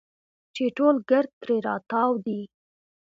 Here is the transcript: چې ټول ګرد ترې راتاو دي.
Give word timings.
چې 0.55 0.63
ټول 0.77 0.95
ګرد 1.09 1.31
ترې 1.41 1.57
راتاو 1.67 2.11
دي. 2.25 2.41